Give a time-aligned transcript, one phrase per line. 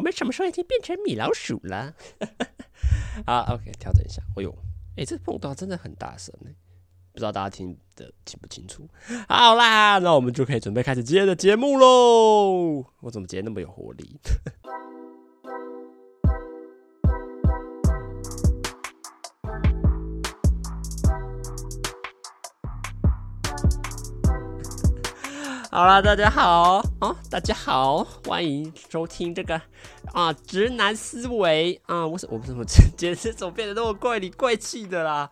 [0.00, 1.92] 我们什么时候已经变成米老鼠了？
[3.26, 4.22] 好， OK，调整一下。
[4.34, 4.50] 哎呦，
[4.96, 6.48] 哎，这碰到真的很大声呢，
[7.12, 8.88] 不知道大家听得清不清楚？
[9.28, 12.82] 好啦，那我们就可以准备开始今天的节目喽。
[13.00, 14.18] 我怎么今天那么有活力？
[25.80, 29.58] 好啦，大家好哦，大家好，欢迎收听这个
[30.12, 35.30] 啊直男思维啊，我是我不是我今天是怎么变得那么怪里怪气的啦？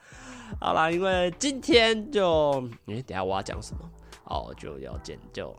[0.58, 3.80] 好啦，因为今天就诶，等下我要讲什么
[4.24, 5.54] 哦，就要剪就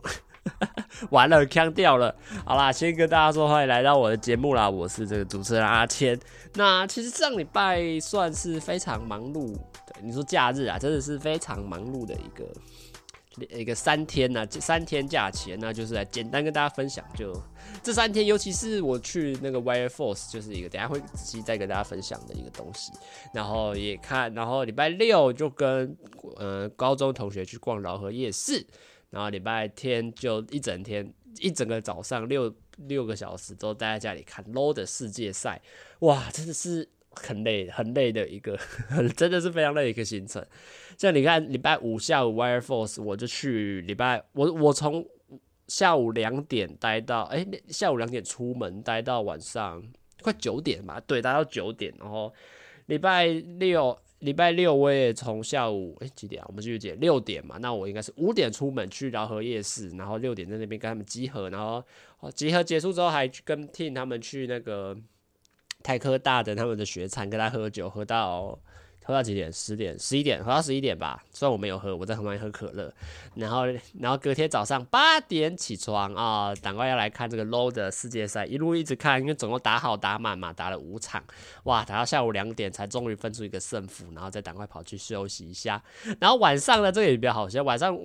[1.10, 2.12] 完了，锵掉了。
[2.44, 6.18] 好啦，先跟大家说欢迎来到我的节目啦，我是这个主持人阿谦。
[6.54, 9.54] 那其实上礼拜算是非常忙碌，
[9.86, 12.44] 对，你说假日啊，真的是非常忙碌的一个。
[13.50, 17.32] 一个三天呢、啊，这三天假期，那就是来简单跟大家分享，就
[17.82, 22.92] 这三天，尤其是我去那个 Wire Force，就是一个等下会仔细再跟大家分享的一个东西。
[23.32, 25.96] 然后也看，然后礼拜六就跟
[26.36, 28.66] 呃高中同学去逛饶河夜市，
[29.10, 35.62] 然后礼拜天就一整天一整个早上六六个小时都待在家里看 LOL 的世界赛，
[36.00, 36.88] 哇，真的是。
[37.12, 38.58] 很累，很累的一个，
[39.16, 40.44] 真的是非常累的一个行程。
[40.96, 45.04] 像你看，礼拜五下午 Wire Force，我就去礼拜我我从
[45.66, 49.82] 下午两点待到哎、下午两点出门，待到晚上
[50.22, 51.92] 快九点吧，对，待到九点。
[51.98, 52.32] 然后
[52.86, 56.46] 礼拜六礼拜六我也从下午哎、欸、几点啊？
[56.48, 61.82] 我们继续讲六点嘛，那我应该是五点出门去饶河夜市，然后六点在那边跟他们集合，然后
[62.34, 64.96] 集合结束之后还跟 Team 他们去那个。
[65.82, 68.58] 台科大的他们的学餐，跟他喝酒，喝到
[69.04, 69.52] 喝到几点？
[69.52, 71.22] 十点、十一点，喝到十一点吧。
[71.32, 72.92] 虽然我没有喝，我在旁边喝可乐。
[73.34, 73.64] 然后，
[73.98, 81.22] 然后隔天早上八点起床啊，赶快要来看这个 LOL 的世界赛，一路一直看，因为总共打好打满嘛，打了五场，
[81.64, 85.82] 哇，打到下午两点才终于分出一个胜负，然后再赶快跑去休息一下。
[86.20, 87.98] 然后晚上呢，这个也比较好笑，晚上。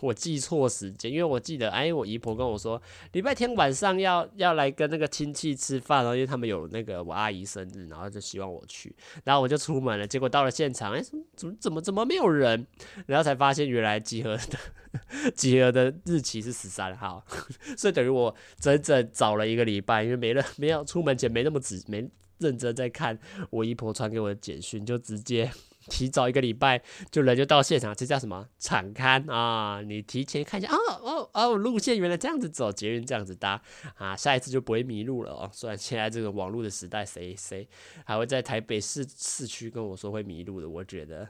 [0.00, 2.80] 我记错时间，因为我记得，哎，我姨婆跟我说，
[3.12, 10.06] 礼拜天晚上要要来跟那个亲戚吃饭，然后因为他们有那个我阿姨生日，然后就希望我去，然后我就出门了。
[10.06, 12.66] 结果到了现场，哎，怎么怎么怎么怎么没有人？
[13.06, 17.24] 然后才发现原来集合的 集合的日期是十三号，
[17.76, 22.08] 所以等于我整整找了一个礼拜，因为没了没有出门前没那么仔没
[22.38, 23.18] 认真在看
[23.50, 25.50] 我姨婆传给我的简讯，就直接。
[25.88, 29.80] 提早一个礼拜就人就到现场，这叫什么场勘啊？
[29.82, 33.60] 你提前看一下，哦哦哦，路线原来这样子走，捷运这样子搭
[33.96, 35.50] 啊，下一次就不会迷路了哦。
[35.52, 37.68] 虽然现在这个网络的时代，谁谁
[38.04, 40.68] 还会在台北市市区跟我说会迷路的？
[40.68, 41.28] 我觉得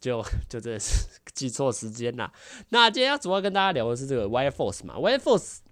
[0.00, 0.92] 就 就真的是
[1.32, 2.32] 记错时间啦。
[2.70, 5.63] 那今天要主要跟大家聊的是这个 Wire Force 嘛，Wire Force。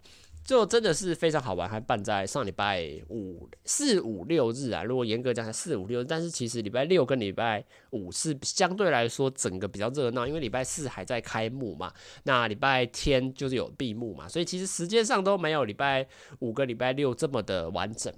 [0.45, 4.83] 就真的是非常好玩，还办在上礼拜五、四五六日啊。
[4.83, 11.93] 如果严格讲，才四五六日，但是其实礼拜六跟礼拜五是相对来说整个比较热闹，因为礼拜四还在开幕嘛，
[12.25, 16.05] 那礼拜天就是有闭幕嘛，所以其实时间上都没有礼拜
[16.41, 18.13] 五跟礼拜六这么的完整。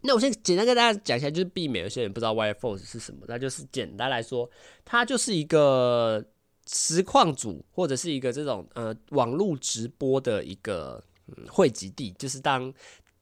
[0.00, 4.50] 那我先简单跟大家讲一下，就是避免有些人不知道 Wire Force 是什么，那就是简单来说，
[4.84, 6.24] 它就是一个
[6.66, 11.04] 实况组或者是一个这种呃网络直播的一个。
[11.28, 12.72] 嗯，汇集地就是当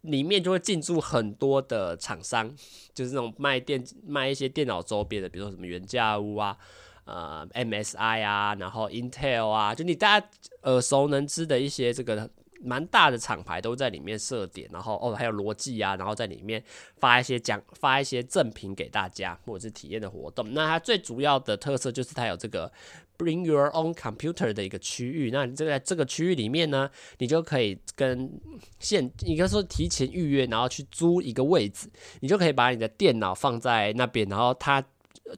[0.02, 2.48] 里面就会进驻很多的厂商，
[2.94, 6.56] 就是那种卖电卖一些电脑周边的，比如说什么原价屋啊、
[7.04, 10.28] 呃 MSI 啊，然后 Intel 啊，就你大家
[10.62, 12.30] 耳熟能知的一些这个
[12.66, 16.62] 蛮大的厂牌都在里面设点，然后哦还有逻辑啊，然后在里面
[16.98, 20.52] 发一些奖发一些赠品给大家或者是体验的活动。
[20.52, 22.70] 那它最主要的特色就是它有这个。
[23.18, 28.30] Bring your own computer 的一个区域，那你就在这个区域里面呢，你就可以跟
[28.78, 31.88] 现，应该说提前预约，然后去租一个位置，
[32.20, 34.84] 你就可以把你的电脑放在那边，然后它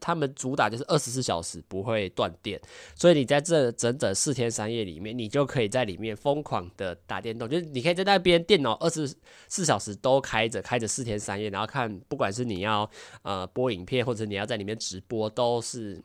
[0.00, 2.60] 他们主打就是二十四小时不会断电，
[2.94, 9.12] 所以你在这整整四天三夜里面，你就可以在里面疯狂的打电动，就是你可以在那边电脑二十
[9.48, 12.88] 四小时都开着，开着四天三夜，然后看不管是你要
[13.22, 16.02] 呃播影片或者你要在里面直播都是。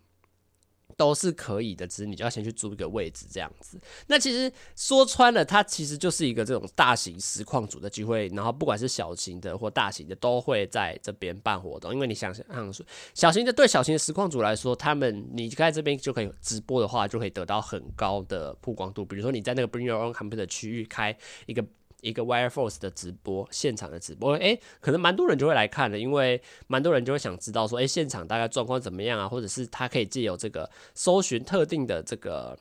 [0.98, 3.80] 都是可以的，只是你就要先去租一个位置这样子。
[4.07, 11.94] 那其实说穿了，它其实就是一个这种大型实况组的机会，然后不管是小型的或大型的，都会在这边办活动。
[11.94, 19.06] 因为你想想说，小型的对小型的实况组来说，他们你在这边就可以直播的话，就可以得到很高的曝光度。
[19.06, 21.16] 比如说你在那个 Bring Your Own Computer 区域开
[21.46, 21.66] 一个。
[22.04, 29.28] 一个 Wire Force 的直播，现场的直播，诶，可能蛮多人就会来看的，因为蛮多人就会想知道说，诶，现场大概状况怎么样啊？
[29.28, 32.58] 或者是他可以借由这个搜寻特定的这个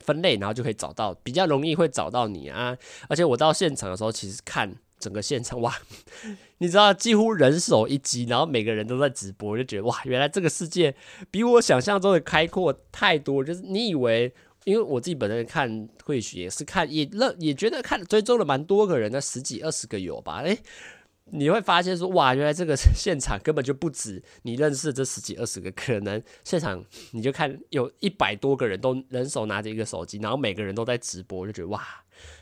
[0.00, 2.76] 分类，然后就可以找到，比较容易会找到你啊。
[3.08, 5.74] 而且我到现场的时候，其实看整个现场哇，
[6.58, 10.94] 你知道几乎人手一机，然后每个人都在直播，就觉得哇，原来这个世界
[11.30, 13.42] 比我想象中的开阔太多。
[13.42, 14.32] 就是你以为，
[14.64, 20.42] 因为我自己本身看会学也是看也认也觉得看追踪了蛮多个人的，十几二十个有吧？
[20.42, 20.58] 诶，
[21.26, 31.82] 你会发现说哇，原来这个 现场根本就不止你认识这十几二十个，可能现场你就看有一百多个人都人手拿着一个手机，然后每个人都在直播，就觉得哇，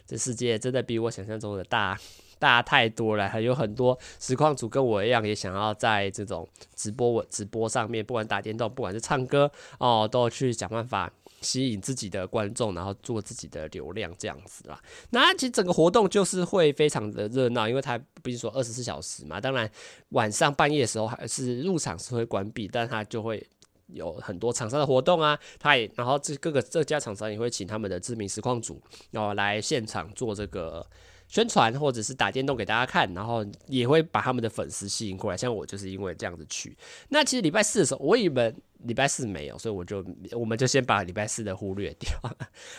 [0.07, 1.99] 这世界真的比我想象中的大。
[2.41, 14.81] 大太多了，还有很多实况主跟我一样，也想要在这种直播我、直播上面，不管打电动，不管是唱歌哦，都去想办法吸引自己的观众，然后做自己的流量这样子啦。
[15.11, 19.71] 那其实整个活动就是会非常的热闹，因为它不是说二十四小时嘛，当然
[20.11, 23.47] 晚上半夜的时候还是入场是会关闭，但它就会
[23.87, 30.87] 有很多厂商的活动啊，它也然后这各个这家厂商也会请他们的知名实况组然后来现场做这个。
[31.33, 35.37] 宣传或者是打电动给大家看，然后也会把他们的粉丝吸引过来。
[35.37, 36.77] 像我就是因为这样子去。
[37.11, 38.53] 那其实礼拜四的时候，我以为。
[38.85, 42.11] 礼拜四没有，所以我就我们就先把礼拜四的忽略掉。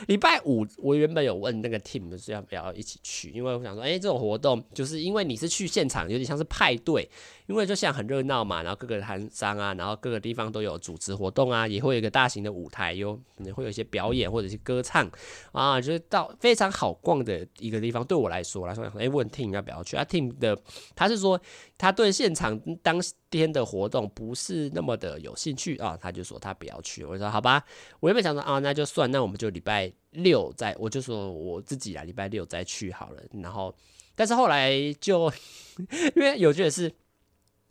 [0.07, 7.07] 礼拜五我原本有问那个 team 是要不要一起去，因为我想说，哎、这种活动就是因为你是去现场，有点像是派对，
[7.47, 15.09] 因为就像很热闹嘛，然后各个摊商啊，然后各个地方都有组织活动啊，也会有一个大型的舞台，有可能会有一些表演或者是歌唱
[15.51, 18.03] 啊，就是到非常好逛的一个地方。
[18.05, 20.57] 对我来说来说，哎、问 team 要不要去啊？team 的
[20.95, 21.39] 他是说
[21.81, 23.01] 他对现场当
[23.31, 25.97] 天的活动不是那么的有兴趣啊。
[25.99, 27.65] 他就说他不要去，我说好吧，
[27.99, 33.23] 我原本想说啊，那就算，那我们就礼拜六再，我就说我自己啊，礼拜六再去好了。
[33.41, 33.75] 然后，
[34.13, 35.33] 但是后来就
[36.15, 36.87] 因为有趣的是，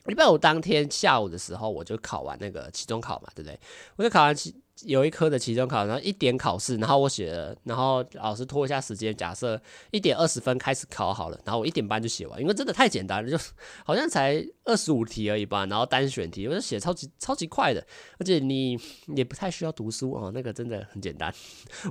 [0.07, 3.57] 礼拜五当天下午的时候，我就考完那个期中考嘛，对不对？
[3.95, 4.53] 我就考完期。
[4.87, 9.61] 有一科的期中考，然后一点考试，然后我写了，然后老师拖一下时间，假设
[9.91, 13.37] 一点二十分开始考好了，然后我一点半就写完，因为真的太简单了，就
[13.85, 17.87] 好像才二十五题而已吧，然后单选题，我就写超级超级快的，
[18.19, 18.79] 而且你
[19.15, 21.33] 也不太需要读书哦，那个真的很简单，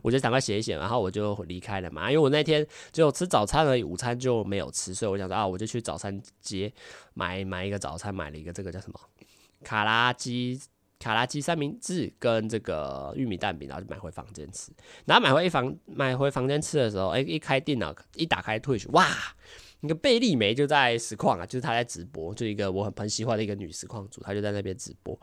[0.02, 6.72] 我就赶快写一写，然后我就离开了嘛，因为我那天只有吃早餐而已，午餐就没有吃，所以我想说啊，我就去早餐街
[7.14, 9.00] 买买一个早餐，买了一个这个叫什么？
[9.64, 10.60] 卡拉鸡。
[11.00, 14.70] 卡拉鸡三明治跟这个玉米蛋饼，然后就买回房间吃。
[15.06, 19.08] 然后买回一房买回房间吃的时候，哎，一开电脑一打开 Twitch，哇，
[19.80, 25.18] 那个贝利梅就在实况啊，就是他在直播，就一个我很很喜欢的一个女实况主，她就在那边直播。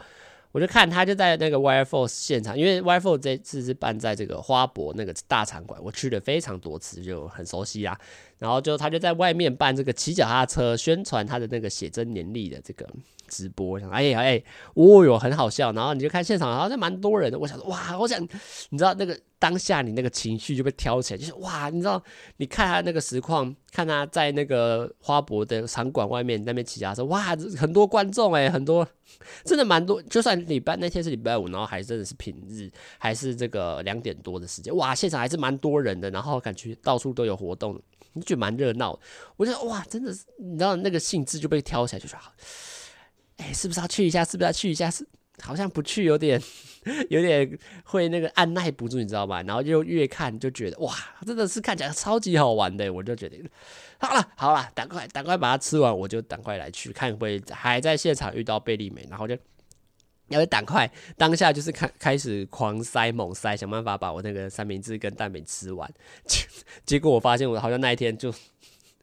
[0.52, 7.98] 我就看她就在那个 Wire Force 现场，因为 Wire Force 这次是办在这个花博那个大场馆，我去了非常多次，就很熟悉啊。
[8.38, 12.86] 然后就他就在外面办这个骑脚踏车宣传他的那个写真年历的这个。
[13.28, 14.40] 直播，想哎呀哎，
[14.74, 15.72] 哦哟，很好笑。
[15.72, 17.36] 然后你就看现场，好像蛮多人的。
[17.36, 18.22] 我想说，哇，我想，
[18.70, 22.00] 你知道那个当下你那个情绪就被挑起来，就是哇，你知道，
[22.36, 27.20] 你看他那个实况，看他在那个花博的场馆外面那边骑脚踏车，哇，
[27.58, 28.86] 很多观众哎，很多，
[29.44, 30.00] 真的蛮多。
[30.02, 36.08] 就算礼拜那天是礼拜五，然后还真的是平日，还是这个两点多的时间，哇，现场还是蛮多人的。
[36.12, 37.76] 然后感觉到处都有活动，
[38.16, 38.98] 你觉得蛮热闹。
[39.36, 42.32] 我觉得哇，真的是，你知道那个兴致就被挑起来，就说好。
[43.36, 44.24] 哎、是不是要去一下？
[44.24, 44.90] 是不是要去一下？
[44.90, 45.06] 是
[45.42, 46.40] 好像不去有点，
[47.10, 49.42] 有点会那个按捺不住，你知道吗？
[49.42, 50.94] 然后就越看就觉得哇，
[51.26, 53.38] 真的是看起来超级好玩的，我就觉得
[53.98, 59.36] 好了，好了，赶快赶快把它吃完，我就赶快来去看会还在现场遇到贝利美，然后就
[60.28, 65.90] 要赶快当下就是开开始狂塞猛塞，想办法把我那个三明治跟蛋饼吃完。
[66.24, 66.46] 结
[66.84, 68.32] 结果我发现我好像那一天就。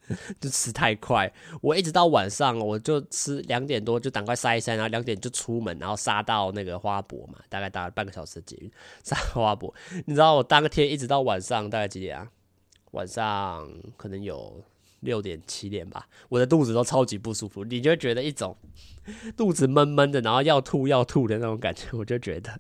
[0.38, 8.70] 就吃太快，我一直到晚上，我就吃两点多就赶快塞一塞，然后两点就出门，然后杀到那个花博嘛，大概搭了半个小时的捷运
[9.01, 9.74] 杀花博。
[10.06, 12.30] 你知道我当天一直到晚上大概几点啊？
[12.92, 13.65] 晚上
[13.96, 14.62] 可能有
[15.03, 18.57] 六点七点吧，我的肚子都超级不舒服，你就觉得一种
[19.38, 22.60] 肚子闷闷的，然后要吐要吐的那种感觉，我就觉得，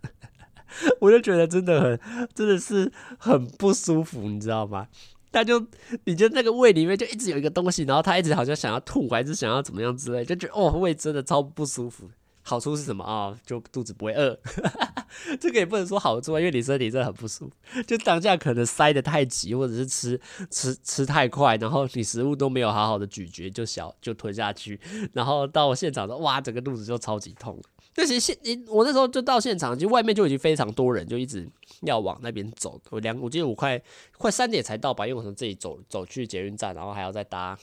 [0.99, 1.99] 我就觉得真的很
[2.33, 4.87] 真的是很不舒服，你知道吗？
[5.31, 5.65] 他就，
[6.03, 12.09] 你就那个胃里面就一直有一个东西，然后他一直好像想要吐，还是想要怎么样之类，就觉得哦，胃真的超不舒服。
[12.43, 14.37] 好处是什么啊、就肚子不会饿。
[15.39, 17.83] 这个也不能说好处啊，因为你身体真的很不舒服。
[17.83, 20.19] 就当下可能塞得太急，或者是吃
[20.49, 24.79] 吃吃太快，然后你食物都没有好好的咀嚼，就小就吞下去，
[25.13, 27.61] 然后到现场的哇，整个肚子就超级痛。
[27.95, 28.35] 但其实现
[28.67, 31.47] 我那时候就到现场，就外面就已经非常多人，就一直
[31.83, 32.81] 要往那边走。
[32.89, 33.79] 我两，我记得我快
[34.17, 37.55] 快三点才到吧，因为我从这里走走去捷运站，然后还要再搭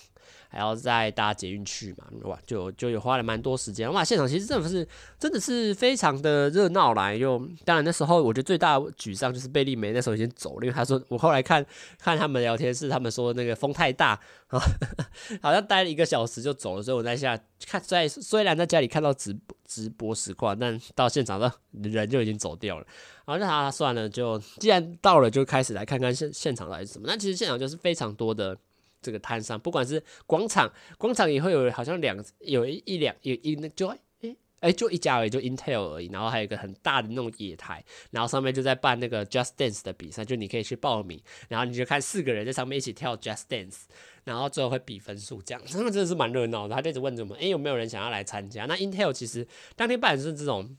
[0.53, 3.91] 还要再搭捷运去嘛，哇，就就有花了蛮多时间。
[3.93, 7.15] 哇，现场其实真的是真的是非常的热闹啦。
[7.15, 11.65] 又当然那时候我觉得最大的沮丧就是贝利梅那时候已经走了，因为他说我后来看
[11.99, 14.61] 看他们聊天室，他们说那个风太大啊，
[15.41, 22.87] 好像待了一个小时就走了，所以我在下看在虽然在家里看到直播直播实况，但到现场的人就已经走掉了。
[23.25, 27.05] 然后那他算了，就既然到了，就开始来看看现现场到底是什么。
[27.07, 28.59] 那其实现场就是非常多的
[29.01, 33.89] 这个摊商，不管是广场，广场也会有好像两有一一两有一那就
[34.21, 36.09] 诶诶、就一家而已，就 Intel 而已。
[36.09, 43.85] 然后还有一个很大的那种野台，然后上面就在办那个 Just Dance 的比赛，就你可以去报名，然后你就看四个人在上面一起跳 Just Dance，
[44.25, 46.75] 然后最后会比分数，这样真的 真的是蛮热闹的。
[46.75, 48.67] 他就一直问着我们，诶、有没有人想要来参加？
[48.67, 50.77] 那 Intel 其实当天办的是这种。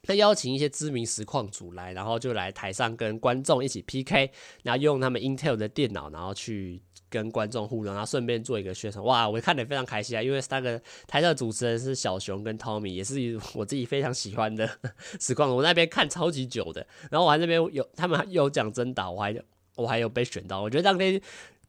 [0.00, 4.30] 他邀请一些知名实况主来，然后就来台上跟观众一起 PK，
[4.62, 9.04] 然后用他们 Intel 的电脑，然后去跟观众互动，然后顺便做一个宣传。
[9.04, 10.22] 哇，我看得非常开心啊！
[10.22, 14.68] 因为那个台上的主持人是小熊跟 Tommy，也是我自己非常喜欢的
[15.20, 15.54] 实况。
[15.54, 19.34] 我那边看超级久的，然后我还那边有他们有讲真打，我还
[19.76, 20.60] 我还有被选到。
[20.60, 21.20] 我觉得当天。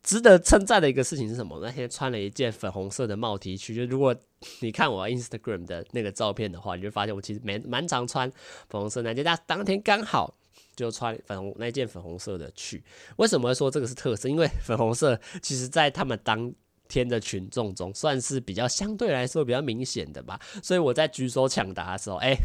[0.01, 1.59] 值得称赞的一个事情是什么？
[1.61, 4.15] 那天穿了一件粉红色的帽 T 恤，就如果
[4.61, 8.31] 你看我 Instagram 的那个照片的话，你就发现我其实蛮蛮常穿
[8.69, 9.25] 粉红色那件。
[9.25, 10.33] 但当天刚好
[10.79, 12.83] 就穿粉红那件粉红色的去。
[13.17, 14.29] 为什么会说这个是特色？
[14.29, 16.51] 因为粉红色其实在他们当
[16.87, 22.35] 天的群众中算是比较相对来说比较明显的吧，所以我在举手抢答的时候，哎、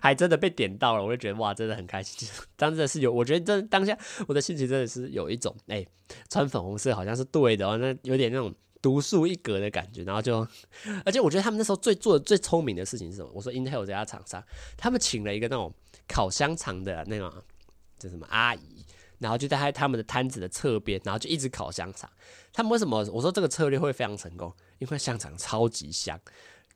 [0.00, 2.28] 还真的被点到了，我就觉得哇，真的很开心。
[2.56, 3.96] 当时是有，我觉得这当下
[4.26, 5.86] 我的心情真的是有一种，哎、
[6.28, 10.02] 穿粉红色好像是对的哦，那有点那种独树一格的感觉。
[10.02, 10.44] 然后就，
[11.06, 13.30] 而且我觉得他们那时候最做的最聪明的事情是什么？
[13.32, 14.42] 我说 Intel 这家厂商，
[14.76, 15.72] 他们请了一个那种
[16.08, 17.32] 烤香肠的那种，
[18.02, 18.84] 这什么阿姨。
[19.18, 22.10] 然后就在他们的摊子的侧边，然后就一直烤香肠。
[22.52, 24.52] 他们为什么我说这个策略会非常成功？
[24.80, 26.18] 因为香肠超级香。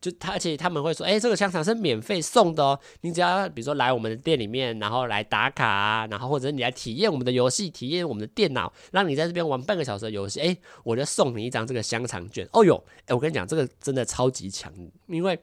[0.00, 12.48] 就他，而且他们会说：“哎，这个香肠是免费送的哦，你只要比如说来我们的店里面，然后来打卡，然后或者你来体验我们的游戏，体验我们的电脑，让你在这边玩半个小时的游戏，哎，我就送你一张这个香肠券。
[12.52, 14.72] 哦哟，哎，我跟你讲，这个真的超级强，
[15.08, 15.36] 因为。”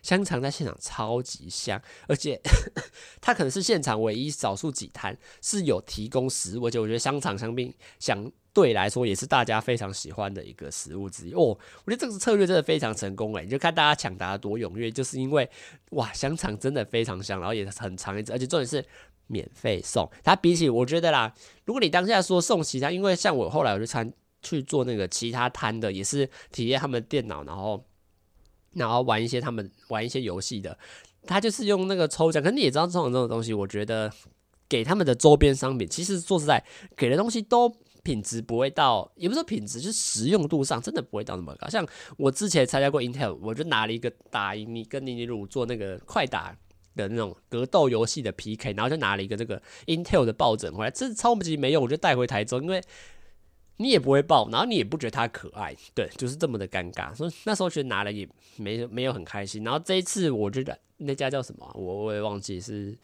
[0.00, 2.40] 香肠在现场超级香，而且
[3.20, 11.56] 它可能是现场唯一少数几摊是有提供食物，而且我觉得香肠相比相对来说也是大家非常喜欢的一个食物之一哦。
[11.84, 15.48] 我觉得这个策略真的非常成功诶，你就看大家抢答多踊跃，就是因为
[15.90, 18.84] 哇，香肠真的非常香，然后也很长一支，而且重点是
[19.26, 20.10] 免费送。
[20.22, 21.34] 它比起我觉得啦，
[21.64, 27.84] 如果你当下说送其他，因为像我后来我就参去做那个其他摊的，也是体验他们电脑，然后。
[28.74, 30.78] 然后玩一些他们玩一些游戏的，
[31.26, 32.42] 他就是用那个抽奖。
[32.42, 34.12] 可是你也知道，这种这种东西，我觉得
[34.68, 36.62] 给他们的周边商品，其实说实在，
[36.96, 37.68] 给的东西都
[38.02, 41.68] 品质不会到，也不是说品质，就是实用度上真的不会到那么高。
[41.68, 41.86] 像
[42.16, 46.56] 我之前参加过 Intel，我就拿了一个打赢你跟尼尼鲁做那个快打
[46.96, 52.82] 的那种格斗游戏的 PK，然后就拿了一个这个 Intel 的抱枕回来，这超级没用，我就带回台中，因为。
[53.78, 57.14] 你也不会抱，然后你也不觉得它可爱，对，就是这么的尴尬。
[57.14, 59.64] 所以那时候觉得拿了也没没有很开心。
[59.64, 62.96] 然后这一次我觉得那家叫什么，我我也忘记是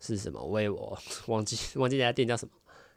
[0.00, 2.52] 是什么，我也我忘记忘记那家店叫什么，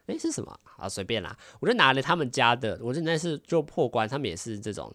[0.07, 0.57] 诶，是什么？
[0.77, 2.79] 啊，随便啦，我就拿了他们家的。
[2.81, 4.91] 我觉得那次就破关，他们也是这种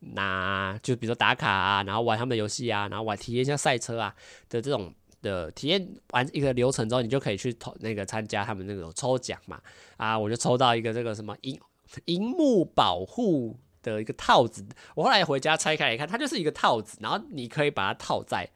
[0.00, 4.14] 拿，就比如说打卡啊，然后玩他们的游戏啊，然后玩体验一下赛车啊
[4.48, 9.60] 的这种的体验完一个流程之后，你就可以去投那个参加他们那种抽奖嘛。
[9.96, 11.60] 啊，我就抽到一个这个什么英。
[12.06, 18.48] 萤幕保护的一个套子，我后来回家拆开来看，它就是一个套子，然后你可以把它套在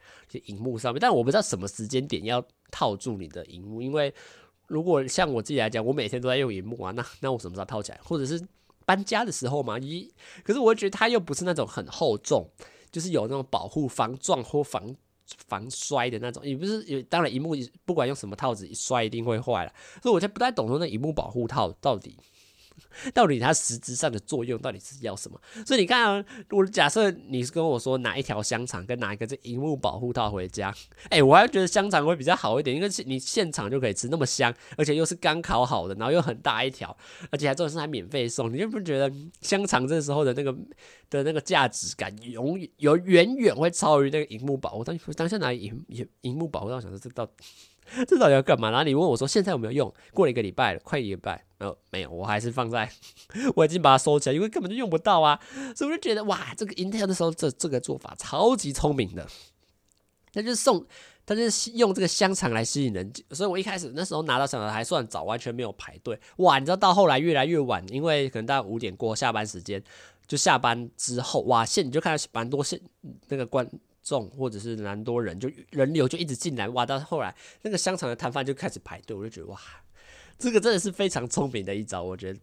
[0.45, 4.13] 萤幕上面，但我不知道什么时间点要套住你的萤幕，因为
[4.69, 8.01] 如果像我自己来讲，我每天都在用萤幕啊，那那我什么时候套起来？
[8.05, 8.41] 或者是
[8.85, 9.79] 搬家的时候嘛？
[9.79, 10.09] 咦，
[10.45, 12.49] 可是我觉得它又不是那种很厚重，
[12.91, 14.95] 就是有那种保护防撞或防
[15.49, 22.17] 防摔的那种，也不是，有当然萤幕不管用什么套子，一摔一定会坏了，所以我就不太懂说那萤幕保护套到底。
[23.13, 25.41] 到底它实质上的作用到底是要什么？
[25.67, 30.75] 所以你看啊，我假设你是跟我说拿一条香肠跟拿一个这荧幕保护套回家，
[31.11, 36.97] 哎、我还觉得香肠会比较好一点，因为你现场就可以吃那么香，而且又是刚烤好的，然后又很大一条，
[37.31, 40.53] 而且还重点是还免费送，你就不觉得香肠这时候的那个
[41.11, 44.93] 的那个价值感永远有远远会超于那个荧幕保护套？
[45.15, 47.33] 当下拿荧荧荧幕保护套，想说这到底。
[48.07, 48.71] 这到底要干嘛？
[48.71, 52.91] 然后你问我说：“现在有没有用？”过了一个礼拜了，快一个礼拜，没有，没有，我还是放在，
[53.55, 55.39] 我已经把它收起来，因为根本就用不到啊。
[55.75, 59.27] 所以我就觉得，哇，这个 Intel 的时候，这这个做法超级聪明的。
[60.33, 60.85] 他就送，
[61.25, 63.11] 他就是用这个香肠来吸引人。
[63.31, 66.19] 所以我一开始那时候拿到香肠还算早，完全没有排队。
[66.37, 69.83] 哇，你知道到后来越来越晚，因为可能大概五点过下班时间，
[70.27, 72.79] 就下班之后，哇，现你就看到蛮多现
[73.29, 73.67] 那个关
[74.07, 79.61] 众或者是蛮多人，就人流就一直进来，哇，到后来那个香肠的摊贩就开始排队，我就觉得哇，
[80.39, 82.39] 这个真的是非常聪明的一招，我觉得。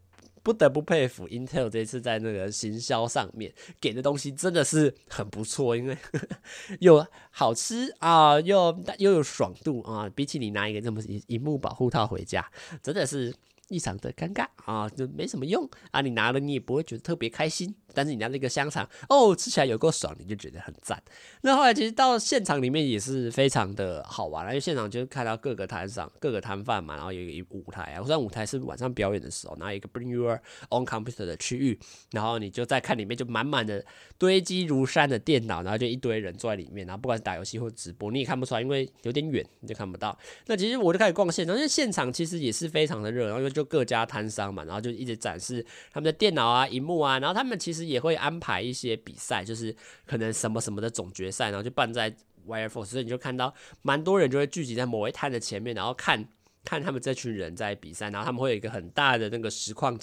[0.46, 5.98] 不得不佩服 Intel 这次在那个行销上面给的东西真的是很不错，因为
[6.82, 12.46] 又好吃啊，又又有爽度啊，比起你拿一个这么萤幕保护套回家，
[12.82, 13.34] 真的是。
[13.70, 16.02] 异常的尴尬啊，就没什么用啊！
[16.02, 21.02] 你拿了你也不会觉得特别开心，但是你拿那个香肠哦，吃起来有够爽，你就觉得很赞。
[21.42, 30.40] 那后来其实到现场里面也是非常的好玩，因为现场就是看到各个摊上各个摊贩嘛，然后有一个舞台啊，虽然舞台是晚上表演的时候，然后一个 Bring Your
[30.70, 31.80] Own Computer 的区域，
[32.12, 33.84] 然后你就在看里面就满满的
[34.18, 40.18] 堆积如山的电脑，然后就一堆人坐在里面，然后不管是打游戏或直播，你也看不出来，因为有点远，你就看不到。
[40.48, 43.68] 那其实我就开始逛现场，因为现场其实也是非常的热，然后因为就。
[43.74, 52.12] 各家摊商嘛，然后就一直展示他们的电脑啊、荧幕啊，然后他们其实也会安排一些比赛，就是可能什么什么的总决赛，然后就办在
[52.46, 56.24] Wire Force，所以你就看到蛮多人就会聚集在某一摊的前面，然后看
[56.66, 60.00] 看他们这群人在比赛，然后他们会有一个很大的那个实况、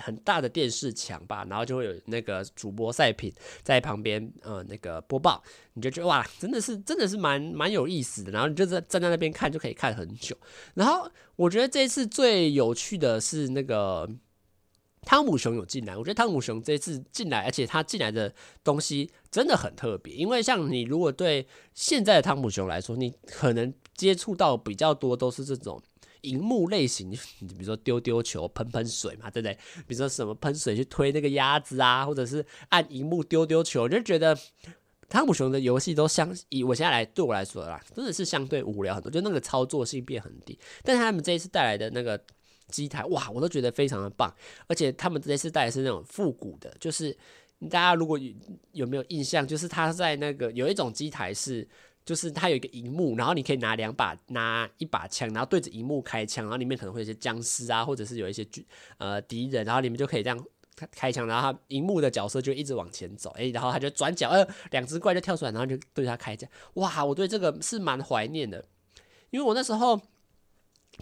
[0.00, 3.32] 很大的电视墙吧，然后就会有那个主播赛品
[3.62, 5.42] 在旁边，呃，那个播报，
[5.74, 10.36] 你就觉得哇，真的是真的是蛮蛮有意思的，然后你就在站在那边看就可以看很久，
[10.74, 14.08] 然后我觉得这次最有趣的是那个
[15.02, 18.32] 汤姆熊有进来，我觉得汤姆熊这次进来，而且他进来的
[18.62, 25.82] 东西真的很特别，因为像你如果对现在的汤姆熊来说，你可能接触到比较多都是这种。
[26.26, 27.16] 荧幕类型，你
[27.48, 29.54] 比如说丢丢球、喷喷水嘛，对不对？
[29.86, 34.36] 比如说什么喷水去推那个鸭子啊，或者是按荧幕丢丢球，我就觉得
[35.08, 40.58] 汤姆熊的游戏都相以我现在来对我来说啦，真的是相对无聊很多，就那个操作性变很低。
[40.82, 42.20] 但是他们这一次带来的那个
[42.68, 44.34] 机台，哇，我都觉得非常的棒，
[44.66, 47.16] 而且他们这一次带的是那种复古的，就是
[47.70, 48.32] 大家如果有
[48.72, 51.66] 有没有印象，就是他在那个有一种机台是。
[52.06, 58.64] 就是它有一个荧幕，然后你可以拿两把，拿一把枪，然后对着荧幕开枪，然后里面可能会有一些僵尸啊，或者是有一些军
[58.98, 60.44] 呃敌人，然后你们就可以这样
[60.92, 68.64] 开枪，然后荧幕的角色就一直往前走，诶，然后他就转角，呃，两只怪就跳出来，然后就对他开枪，哇，我对这个是蛮怀念的，
[69.30, 70.00] 因为我那时候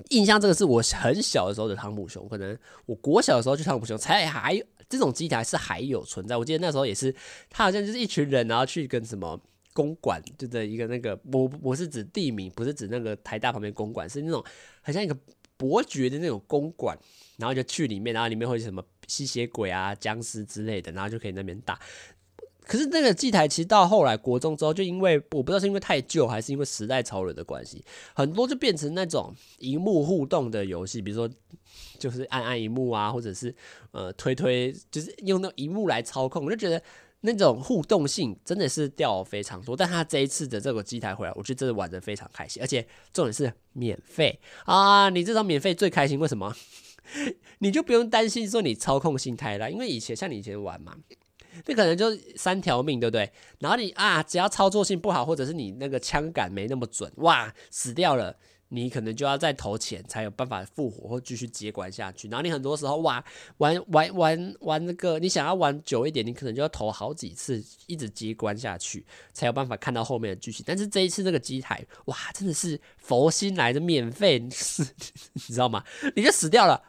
[0.09, 7.15] 印象这个是我很小的时候的汤姆熊，可能我国小的时候去汤姆熊才还这种机台是还有存在，我记得那时候也是，
[7.51, 9.39] 他好像就是一群人，然后去跟什么。
[9.75, 14.43] 公馆就的一个那个，我我是指地名，不是指那个台大旁边公馆，是那种
[14.81, 15.15] 很像一个
[15.57, 16.97] 伯爵的那种公馆，
[17.39, 21.77] 然后就去里面，然后里面会有什么吸血鬼啊、僵尸之类的，然后就可以那边打。
[22.61, 27.85] 可是那个祭台其实到后来国中之后，就因为我不知道是因为太旧，还是因为时代潮流的关系，
[28.15, 31.29] 很多就变成那种荧幕互动的游戏，比如说
[31.99, 33.53] 就是按按荧幕啊，或者是
[33.91, 36.81] 呃推推，就是用那荧幕来操控，我就觉得。
[37.27, 45.09] 那种互动性真的是掉非常多，但他这一次的这个机台回来，我觉得真的玩得非常开心，而且重点是免费啊！
[45.09, 46.55] 你这种免费最开心，为什么？
[47.61, 50.95] 你就不用担心说你操控性太烂，因为以前像你以前玩嘛，
[51.65, 53.33] 那可能就三条命，对不对？
[53.61, 58.37] 然后你啊，只要操作性不好，或者是你那个枪杆没那么准，哇，死掉了。
[58.69, 63.25] 你可能就要再投钱才有办法复活或继续接管下去，然后你很多时候哇
[63.59, 70.65] 玩玩玩玩那个，你想要玩久一点，你可能就要投好几次，一直接关下去才有办法看到后面的剧情。
[70.67, 74.49] 但是这一次这个机台哇，真的是佛心来的免费，你
[75.39, 75.85] 知道吗？
[76.17, 76.83] 你就死掉了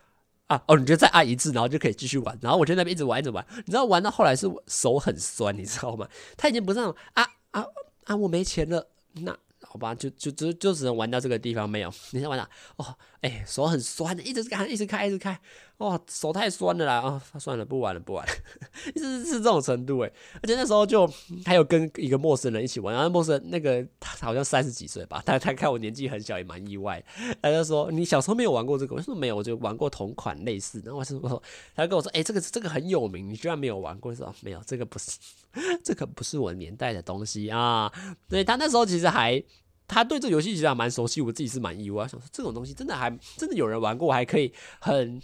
[0.48, 2.38] 啊哦，你就再按一次，然后就可以继续玩。
[2.42, 6.08] 然后我就在那边一直玩一直玩，你知道玩到后来是手很酸，你知道吗？
[6.36, 7.66] 他已经不是那种啊啊
[8.06, 9.38] 啊，我没钱了那。
[9.76, 11.94] 好吧，就就就就只能玩到这个地方，没有。
[12.12, 15.38] 你先玩到哦，哎、手很酸的，一直开，一直开，一直开，
[15.76, 18.34] 哦，手太酸了啦，啊、算了，不玩了，不玩了，
[18.96, 20.10] 是是这种程度哎。
[20.42, 21.06] 而且那时候就
[21.44, 27.04] 还有跟一个陌生人一起玩，然后陌生人那个他好像三十几岁吧，他他看我年纪很小，也蛮意外。
[27.42, 31.44] 他就说：“你小时候没有玩过这个？”我说：“没有，我就玩过同款类似。”然后我说
[31.76, 35.12] ：“他跟我说，哎、这个这个很有名，你居然没有玩过？”我说：“没有，这个不是，
[35.84, 37.92] 这个不是我年代的东西啊。”
[38.30, 39.44] 对，他那时候其实还。
[39.88, 45.22] 他对这游戏其实还蛮熟悉，我自己是蛮意外，想说这种东西真的还真的有人玩过，还可以很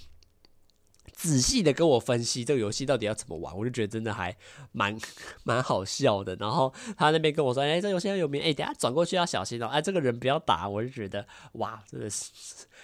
[1.14, 4.36] 仔细的跟我分析这个游戏到底要怎么玩，我就觉得真的还
[4.72, 4.98] 蛮
[5.44, 6.36] 蛮好笑的。
[6.38, 12.32] 然后他那边跟我说：“哎，这游戏很有名，哎，等下转过去要小心哦，哎，这个人不要打。”我就觉得哇，真的是。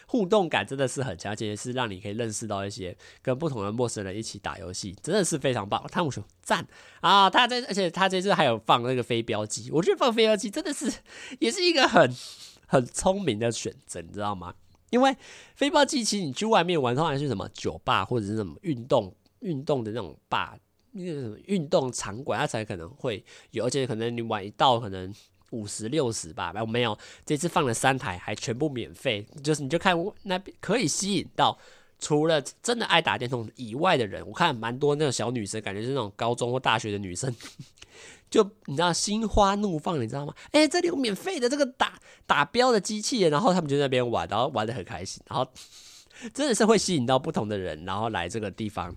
[0.07, 5.85] 互动感真的是很强，而且是让你可以认识到一些跟不同的陌生人一起打游戏，真的是非常棒。
[5.91, 6.65] 汤姆熊赞
[7.01, 7.29] 啊！
[7.29, 10.91] 他这而且他这次还有放那个飞镖机，我觉得放飞镖机真的是
[11.39, 12.11] 也是一个很
[12.67, 14.55] 很聪明的选择，你知道吗？
[14.89, 15.15] 因为
[15.53, 20.57] 飞镖机其实你去外面玩，通常是什么酒吧或者是什么运动运动的那种吧。
[20.93, 25.13] 那个什么运动场馆，它才可能会有，而且可能你玩一到可能
[25.51, 31.57] 五十六十吧，没有没有，这次放了三台，还全部免费，就是你就看那边可以吸引到
[31.99, 37.33] 除了真的爱打电动以外的人，我看蛮多那种小女生，感觉是那种高中或大学的女生。
[38.29, 40.33] 就你知道心花怒放，你知道吗？
[40.51, 45.49] 哎、这里有免费的这个打打标的机器，然后他们就在那边玩，然后玩的很开心，然后
[46.33, 48.93] 真的是会吸引到不同的人，然后来这个地方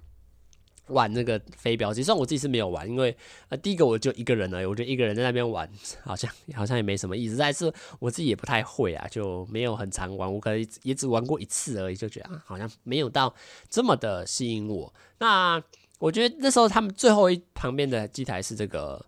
[0.91, 3.17] 玩那个飞镖其实我自己是没有玩，因为
[3.49, 5.69] 呃，第一个我就一个人而已，我觉得一个人在那边玩
[6.05, 7.37] 好像好像也没什么意思。
[7.37, 13.35] 但是我自己也不太会啊，就没有很常玩，我可能也只玩过一次而已，就觉得啊，好像没有到
[13.69, 14.93] 这么的吸引我。
[15.19, 15.63] 那
[15.99, 19.05] 我觉得那时候他们最后一旁边的机台是这个。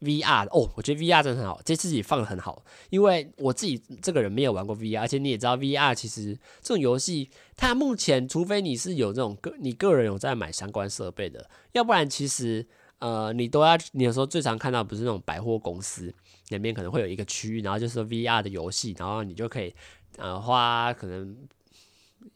[0.00, 12.66] VR 哦，我觉得 VR 真的很好，这次也放的很好，因为我自己这个人没有玩过 VR，而且你也知道 VR 其实这种游戏，它目前除非你是有这种个你个人有在买相关设备的，要不然其实
[12.98, 16.14] 呃你都要你有时候最常看到不是那种百货公司
[16.48, 19.74] 里面可能会有一个区域，然后就是 VR 的游戏，然后你就可以
[20.16, 21.36] 呃花可能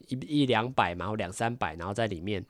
[0.07, 2.45] 一一两百嘛，或两三百，然后在里面。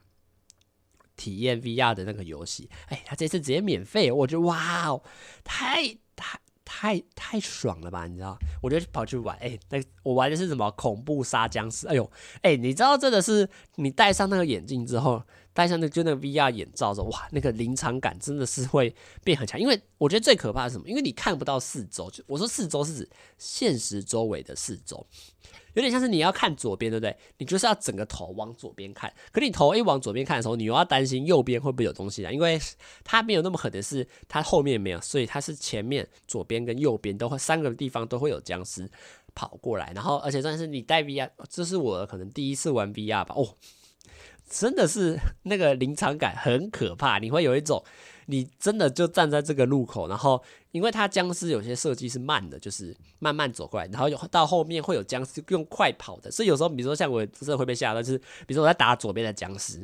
[1.16, 5.02] 体验 VR 的那个游戏，哎，他这次直接免费，我觉得哇哦，
[5.42, 8.06] 太太太太爽了吧？
[8.06, 11.86] 你知道，我就跑去玩，哎，那我玩的是什么恐怖杀僵尸？
[11.88, 12.10] 哎呦，
[12.42, 19.58] 哎，你知道真的是你戴上那个眼镜之后，戴上那就那个 VR 眼罩之后，哇，那个临场感真的是会变很强。
[19.58, 20.88] 因为我觉得最可怕是什么？
[20.88, 25.06] 因为你看不到四周，就我说四周是指现实周围的四周。
[25.76, 27.14] 有点像是你要看左边，对不对？
[27.36, 29.12] 你就是要整个头往左边看。
[29.30, 32.32] 可你头一往左边看的时候，你又要担心右边会不会有东西啊？
[32.32, 32.58] 因为
[33.04, 38.90] 它没有那么狠的是，它后面没有，所以它是前面、左边跟右边都会三个地方都会有僵尸
[39.34, 39.92] 跑过来。
[39.94, 43.34] 然后，而且算是你戴 VR，这是我可能第一次玩 VR 吧。
[43.36, 43.54] 哦，
[44.48, 47.84] 真的是那个临场感很可怕，你会有一种。
[48.26, 59.80] 你真的就站在这个路口，然后因为它僵尸有些设计是慢的，就是慢慢走过来，然后到后面会有僵尸用快跑的，所以有时候比如说像我真的会被吓到，就是比如说我在打左边的僵尸，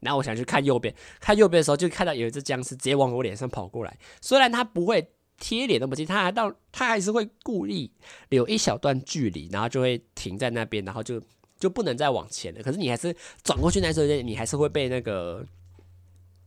[0.00, 7.90] 然后我想去看右边，看右边的时候就看到有一只僵尸直接往我脸上跑过来，虽然它不会贴脸那么近，它还到它还是会故意
[8.28, 11.20] 留一小段距离，然后就会停在那边，然后就
[11.58, 15.42] 就不能再往前了，可是你还是转过去那时候，你还是会被那个。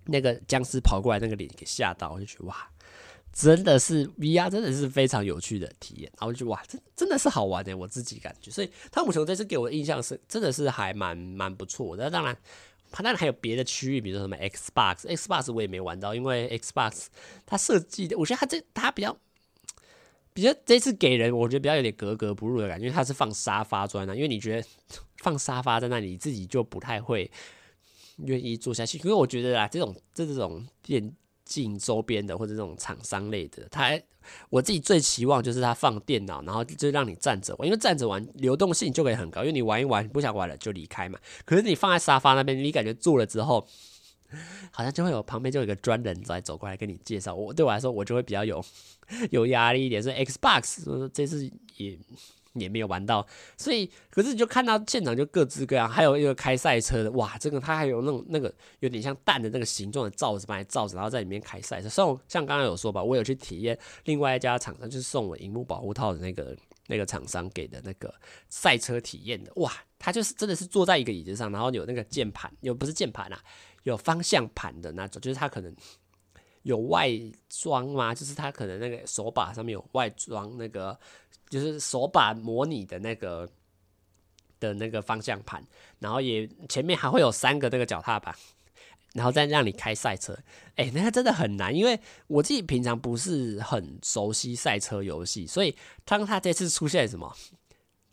[0.09, 2.69] 那个僵尸跑过来，那个脸给吓到，我就觉得哇，
[3.31, 6.11] 真的是 VR，真的是非常有趣的体验。
[6.13, 8.49] 然后我就哇，真真的是好玩的，我自己感觉。
[8.51, 12.09] 所以汤姆熊这次给我的印象是，真的是还蛮蛮不错的。
[12.09, 12.35] 当然，
[12.91, 17.05] 它当然还有别的区域，比如说什么 Xbox，Xbox 我也没玩到，因为 Xbox
[17.45, 19.15] 它设计的，我觉得它这它比较
[20.33, 24.67] 比较这次给人，我觉得比较有点格格不入的感觉，因为它是放沙发砖的，因为你觉得
[25.17, 27.29] 放沙发在那里，你自己就不太会。
[28.25, 31.13] 愿意做下去，因为我觉得啊，这种这这种电
[31.45, 33.99] 竞周边的或者这种厂商类的，它
[34.49, 41.17] 我自己最期望就是它放电脑，然后就让你站着玩，因为站着玩流动性就可以很高，因为你玩一玩不想玩了就离开嘛。
[41.45, 43.65] 可是你放在沙发那边，你感觉坐了之后，
[44.71, 47.33] 好像就会有旁边就有一个专人在走过来跟你介绍。
[47.33, 48.63] 我对我来说，我就会比较有
[49.31, 51.97] 有压力一点，所以 Xbox 这次也。
[52.59, 53.25] 也没有玩到，
[53.57, 61.89] 所以可是你就看到现场就各式各样，还有一个开赛车的，哇，这个它还有那种那个有点像蛋的那个形状的罩子，把你罩着，然后在里面开赛车。
[61.89, 66.55] 像像刚刚有说吧，我有去体验另外一家厂商，就是送我荧幕保护套的那个
[66.87, 68.13] 那个厂商给的那个
[68.49, 73.39] 赛车体验的，哇，他就是真的是坐在一个椅子上，然后有那个键盘，又不是键盘啊，
[73.83, 75.75] 有方向盘的那种，就是他可能
[76.69, 77.09] 有外
[77.49, 80.97] 装吗，就是他可能那个手把上面有外装那个。
[81.49, 83.49] 就是手把模拟的那个
[84.59, 85.65] 的那个方向盘，
[85.97, 88.35] 然后也前面还会有三个那个脚踏板，
[89.13, 90.37] 然后再让你开赛车。
[90.75, 97.35] 哎、那个真的很难，因为我自己平常不是很熟悉赛车游戏，所以当他这次出现什么，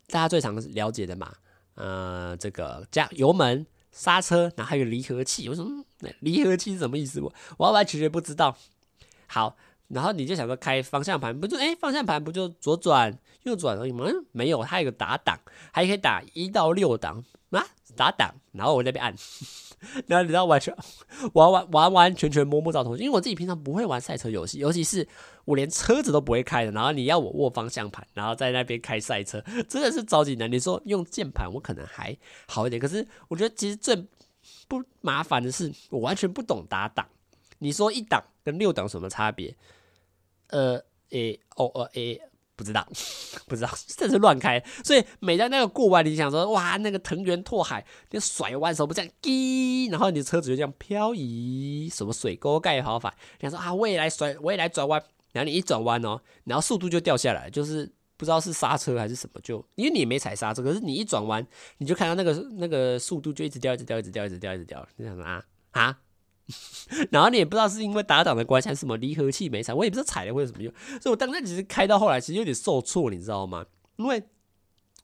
[0.06, 1.34] 大家最常了解的嘛，
[1.74, 5.48] 呃，这个加油门、刹车，然后还有离合器。
[5.48, 5.66] 我说
[6.20, 7.20] 离合器是什么意思？
[7.22, 8.54] 我完完全不知道。
[9.26, 9.56] 好。
[9.88, 14.04] 然后你就想说开方向盘，不就哎，方向盘不就左转右转而已吗？
[14.32, 15.38] 没有，它有个打档，
[15.72, 17.64] 还可以打一到六档啊，
[17.96, 18.32] 打档。
[18.52, 19.14] 然后我那边按，
[20.06, 20.74] 然后你知道完全
[21.34, 25.06] 完完完完全全摸不着头绪，因为我自己平常不会玩赛车游戏，尤其是
[25.44, 26.70] 我连车子都不会开的。
[26.70, 30.50] 然后你要我握方向盘，然后在那边开赛车，真的是超级难。
[30.50, 33.96] 你说用键盘，我可能还好一点，可是我觉得其实最
[34.68, 37.06] 不麻烦的是，我完全不懂打档。
[37.58, 39.54] 你说一档跟六档什么差别？
[40.48, 42.20] 呃，诶，哦，呃，诶，
[42.56, 42.84] 不知道，
[43.46, 44.58] 不知道， 这是乱开。
[44.82, 55.00] 所以每当那个过弯，你想说哇，那个藤原拓海，你甩弯时候不这样滴，然后你的车子就这样漂移，什么水沟盖跑法，你想说啊，我也来甩，我也来转弯，
[55.32, 61.46] 然后你一转弯哦，然后速度就掉下来，就是不知道是刹车还是什么，就因为你也没踩刹车，可是你一转弯，
[61.78, 65.98] 你就看到那个那个速度就一直掉，一直掉，一直掉，一直掉，一直掉，你想说啊啊？
[67.10, 73.66] 然后你也不知道是因为打档的关系还是什么离合器没踩，我也不知道踩了会有什么用，所以我当时其实开到后来其实有点受挫，你知道吗？
[73.96, 74.22] 因为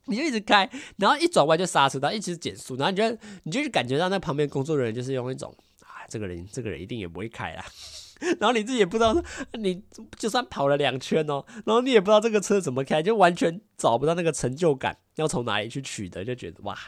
[0.04, 7.64] 你就一直开，然后一转弯就刹车，然后一直减速，然后你就你就感觉到那旁边工作人员就是用一种啊，这个人这个人一定也不会开啦。
[8.38, 9.20] 然后你自己也不知道，
[9.54, 9.82] 你
[10.16, 16.78] 就算跑了两圈哦，然后你也不知道这个车怎么开，就完全找不到那个成就感，要从哪里去取得，就觉得哇。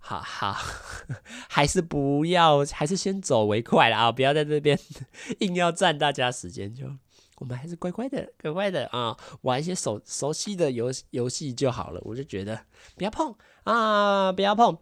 [0.00, 0.56] 好好，
[1.48, 4.12] 还是不要，还是先走为快了啊！
[4.12, 4.78] 不要在这边
[5.40, 6.86] 硬要占大家时间，就
[7.36, 12.00] 我们还是乖乖的、乖乖的啊，玩一些熟熟悉的游游戏就好了。
[12.04, 12.58] 我就觉得
[12.96, 13.34] 不要碰
[13.64, 14.78] 啊，不要碰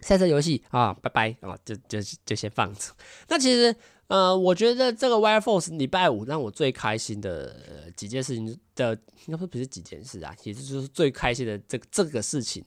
[0.00, 2.92] 赛车游戏啊，拜拜啊，就就就先放着。
[3.28, 3.74] 那其实
[4.08, 8.92] 呃，我觉得这个 Wire Force 礼拜五让我最开心的、几件事情的，
[9.26, 12.64] 应该说不是几件事啊，其实就是最开心的这个这个事情。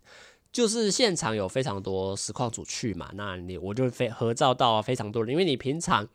[0.52, 6.06] 就是现场有非常多实况主去嘛，那你我就非合照到非常多人，因为你平常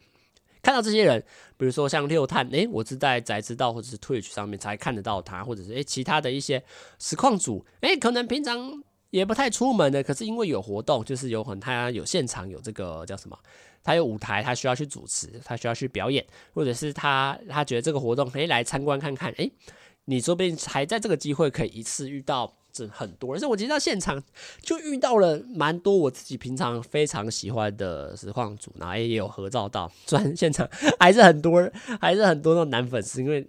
[0.62, 1.24] 看到这些人，
[1.56, 6.62] 比如说像六探，诶、我是在宅知道或者是 Twitch 上面才看得到他，或者是诶、其他的一些
[6.98, 13.38] 实况主，诶、可能平常也不太出门的，可是因为有活动，就是有很他有现场有这个叫什么，
[13.82, 16.22] 他有舞台，他需要去主持，他需要去表演，
[16.52, 19.50] 或者是他他觉得这个活动可以、来参观看看，诶、
[20.04, 22.52] 你说不定还在这个机会可以一次遇到。
[22.76, 24.22] 是很多，而且我今天到现场
[24.60, 33.46] 就遇到了蛮多我自己平常非常喜欢的实况组，然后也有合照到， 虽然现场还是很多，还是很多那种男粉丝，因为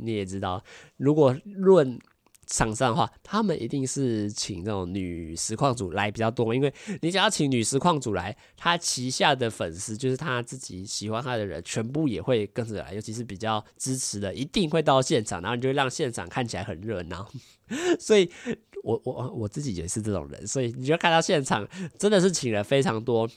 [0.00, 0.62] 你也知道，
[0.96, 1.98] 如果论
[2.46, 17.28] 厂商的话，他们一定是请那种女实况主来比较多，因为你想要请女实况主来，他旗下的粉丝就是他自己喜欢他的人，全部也会跟着来，尤其是比较支持的，一定会到现场，然后你就会让现场看起来很热闹。
[17.98, 18.30] 所以
[18.82, 21.66] 我我我自己也是这种人，所以你就看到现场
[21.98, 23.28] 真的是请了非常多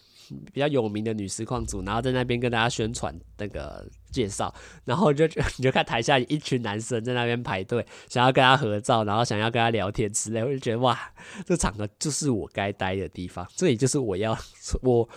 [0.53, 4.53] 比较有名的女实况主，然后在那边跟大家宣传那个介绍，
[4.85, 5.25] 然后就
[5.57, 10.97] 你就看台下一群男生在那边排队，想要跟他合照，然后想要跟他聊天之类，我就觉得哇，
[11.45, 14.37] 这场合就是我该待的地方，这里就是我要
[14.81, 15.07] 我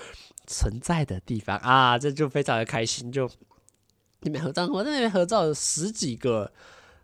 [0.47, 1.57] 存在的地方。
[1.59, 3.31] 啊，这就非常的开心，就
[4.21, 6.53] 那边合照，我在那边合照有十几个。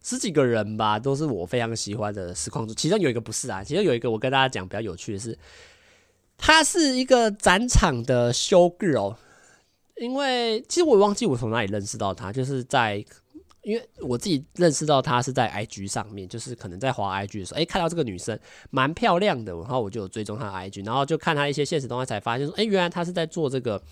[0.03, 5.37] 十几个人吧，都是我非常喜欢的实况主，其中有一个不是啊，其中有一个我跟大家讲比较有趣的是，
[6.37, 9.17] 她是一个展场的 show girl，
[9.97, 13.05] 因为其实我忘记我从哪里认识到她，就是在
[13.63, 18.39] 因为我自己认识到她是在 IG 上面，就是可能在滑 IG 的时候，哎、看到这个女生
[18.71, 23.83] 蛮漂亮的，然后我就有追踪她的 IG，然后就看她一些现实动态，才发现说，哎、原来她是在做这个。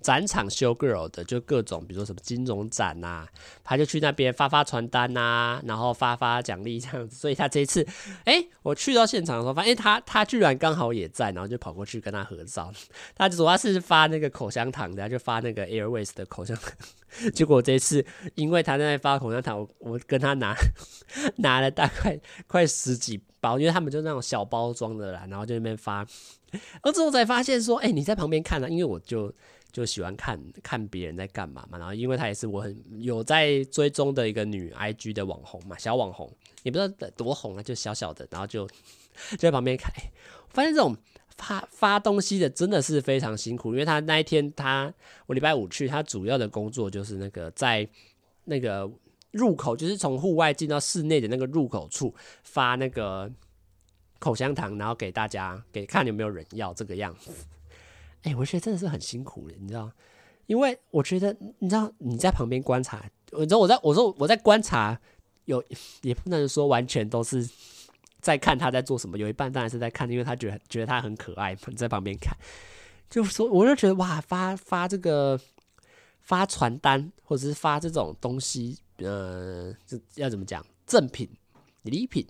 [0.00, 3.28] 展场 show girl 的就各种，比如说什么金融展呐、啊，
[3.64, 7.16] 他就去那边发发传单呐、啊，然后发发奖励这样子。
[7.16, 7.86] 所以他这一次，
[8.24, 12.72] 哎、我去到现场的时候，发现他他居然刚好也在，然后就跑过去跟他合照。
[13.16, 16.72] 他主要是发那个口香糖的，就发那个 Airways 的口香糖。
[17.34, 20.54] 结果这一次，因为他在那发口香糖，我我跟他拿
[21.38, 26.06] 拿了大概快十几包，因为他们就那种小包装的啦，然后就那边发。
[26.82, 29.34] 而之后才发现说，哎、你在旁边看呢、啊，因为我就。
[29.70, 36.30] 就喜欢看看别人在干嘛嘛，然后因为她也是我很有在追踪的一个女 IG 的网红嘛，小网红。
[36.64, 38.66] 也不知道多红啊，就小小的，然后就
[39.30, 39.90] 就在旁边看，
[40.48, 40.94] 发现这种
[41.36, 44.92] 发发东西的真的是非常辛苦，因为她那一天她
[45.26, 47.88] 我礼拜五去，她主要的工作就是那个在
[48.44, 48.90] 那个
[49.30, 53.30] 入口，就是从户外进到室内的那个入口处发那个
[54.18, 57.30] 口香糖，然后给大家给看有没有人要这个样子。
[58.28, 59.90] 哎、我觉得真的是很辛苦的，你知道？
[60.46, 64.98] 因为我觉得，你知道你在旁边观察，你知道我在我说我在观察，
[65.46, 65.62] 有
[66.02, 67.48] 也不能说完全都是
[68.20, 72.36] 在看他在做什么，有一半当然是在看，因为他觉得觉得他很可爱，你在旁边看，
[73.08, 75.40] 就说我就觉得哇，发发这个
[76.20, 80.64] 发传单或者是发这种东西，呃，这要怎么讲？
[80.86, 81.28] 赠品、
[81.82, 82.26] 礼品。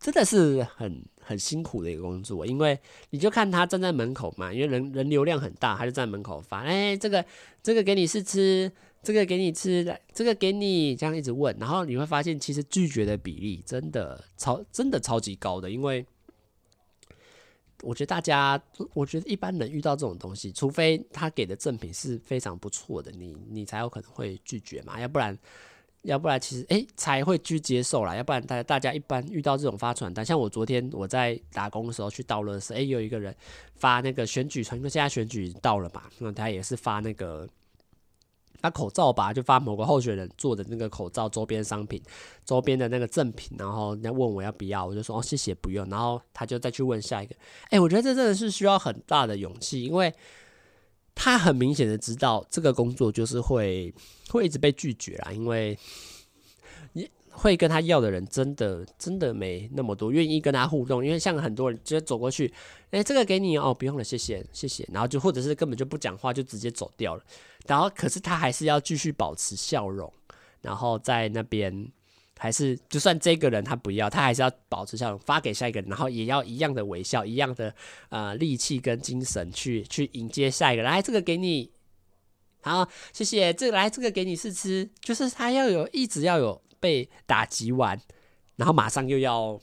[0.00, 2.78] 真的是很很辛苦的一个工作，因为
[3.10, 7.22] 你就看他站在门口嘛，因为人人流量很大，他就站在门口发，哎、这个
[7.62, 16.06] 这个给你试吃，这个给你吃，这个给你，这样一直问，然后你会发现，其实拒绝的比例真的超真的超级高的，因为
[17.82, 18.58] 我觉得大家，
[18.94, 25.38] 我觉得一般人遇到这种东西，除非他给的赠品是非常不错的，你你才有可能会拒绝嘛，要不然。
[26.02, 33.34] 要不然其实哎、才会去接受啦，要不然大大家一般遇到这种发传单，像我昨天我在打工的时候去倒垃圾，哎、有一个人
[33.74, 37.48] 发那个选举传，因为现在选举到了嘛，那他也是发那个
[38.60, 42.00] 发口罩吧，就发某个候选人做的那个口罩周边商品，
[42.44, 47.34] 周边的那个赠品，然后人家问我要不要，我就说哦谢谢不用，然后他就再去问下一个，
[47.70, 50.14] 哎、我觉得这真的是需要很大的勇气，因为。
[51.20, 53.92] 他很明显的知道这个工作就是会
[54.30, 55.76] 会一直被拒绝啦，因为
[56.92, 61.04] 你会跟他要的人真的真的没那么多，愿意跟他互动。
[61.04, 62.54] 因为像很多人直接走过去，
[62.92, 67.22] 哎，这个给你哦，不用了，谢谢谢谢，然后就或者是根本就不讲话，就直接走掉了。
[67.66, 70.12] 然后可是他还是要继续保持笑容，
[70.62, 71.90] 然后在那边。
[72.38, 77.74] 还是就算这个人他不要，他还是要保持笑容，发给下一个人，然后也要一样的微笑，一样的
[78.10, 80.82] 呃力气跟精神去去迎接下一个。
[80.82, 81.70] 来，这个给你，
[82.62, 83.52] 好，谢谢。
[83.52, 88.00] 这个来，这个给你试吃，就是他要有一直要有被打击完，
[88.56, 89.60] 然后马上又要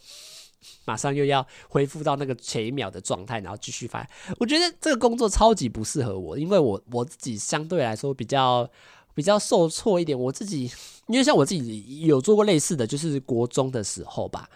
[0.84, 4.06] 马上又要恢复到那个前一秒的状态，然后继续发。
[4.38, 8.70] 我觉得这个工作超级不适合我，因为我我自己相对来说比较。
[9.16, 10.70] 比较受挫一点，我自己
[11.08, 14.48] 因为像我自己有做过类似的，就是国中的时候吧，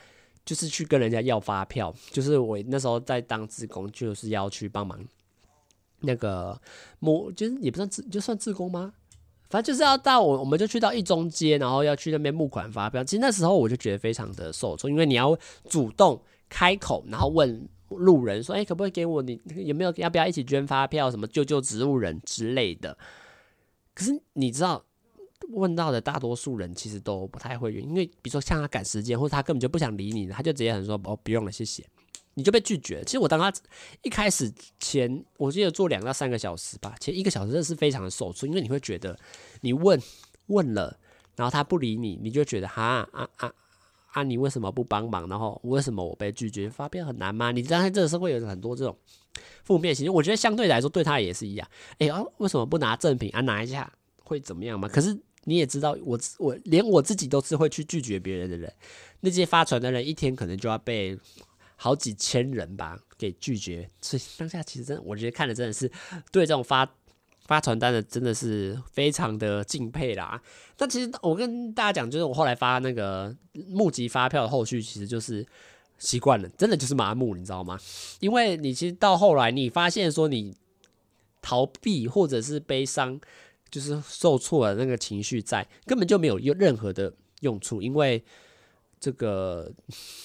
[0.45, 4.99] 就是去跟人家要发票，就是我那时候在当志工，就是要去帮忙
[6.01, 6.59] 那个
[6.99, 8.93] 募，就是也不算志，就算志工吗？
[9.49, 13.03] 反正就是要到我，我们就去到一中街，然后要去那边募款发票。
[13.03, 15.35] 其实那时候我就觉得非常的受挫，因为你要
[15.67, 19.21] 主动开口，然后问路人说：“哎，可不可以给我？
[19.23, 21.09] 你有没有要不要一起捐发票？
[21.09, 22.95] 什么救救植物人之类的。”
[23.99, 24.81] 可是你知道，
[25.49, 31.85] 问到的大多数人其实都不太会愿意，因为比如说像他赶时间，或者他根本就不想理你，他就直接很说哦，不用了，谢谢，
[32.35, 33.03] 你就被拒绝。
[33.03, 33.51] 其实我当他
[34.03, 39.19] 一开始前，我记得做两到三个小时吧，前一个小时真的是非常的受挫，因为你会觉得
[39.59, 40.01] 你问
[40.47, 40.97] 问了，
[41.35, 43.53] 然后他不理你，你就觉得哈啊啊啊，
[44.13, 45.27] 啊，你为什么不帮忙？
[45.27, 46.69] 然后为什么我被拒绝？
[46.69, 47.51] 发票很难吗？
[47.51, 48.97] 你知道在这个社会有很多这种。
[49.63, 51.67] 负面情绪，我觉得相对来说对他也是一样。
[51.93, 53.41] 哎、欸、啊，为什么不拿赠品啊？
[53.41, 53.91] 拿一下
[54.23, 54.87] 会怎么样吗？
[54.87, 58.71] 可是你也知道，我我连我自己都是会去拒绝别人的人。
[59.21, 61.17] 那些发传的人，一天可能就要被
[61.75, 63.89] 好几千人吧给拒绝。
[64.01, 65.89] 所以当下其实真的，我觉得看的真的是
[66.31, 66.89] 对这种发
[67.45, 70.41] 发传单的真的是非常的敬佩啦。
[70.77, 73.35] 但其实我跟大家讲，就是我后来发那个
[73.69, 75.45] 募集发票的后续，其实就是。
[75.99, 77.77] 习惯了，真的就是麻木，你知道吗？
[78.19, 80.55] 因为你其实到后来，你发现说你
[81.41, 83.19] 逃避或者是悲伤，
[83.69, 88.23] 就是受挫的那个情绪在，根本就没有用任何的用处，因为
[88.99, 89.71] 这个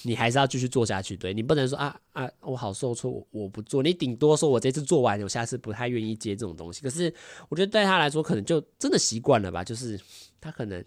[0.03, 1.15] 你还是要继续做下去。
[1.15, 3.83] 对，你不能说啊啊，我好受挫，我不做。
[3.83, 6.81] 你顶多说我这次做完，我下次不太愿意接这种东西。
[6.81, 7.13] 可是
[7.49, 9.99] 我觉得对他来说，可能就真的习惯了吧，就是
[10.39, 10.83] 他可能。